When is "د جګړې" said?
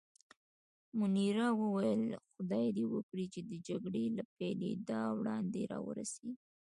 3.49-4.05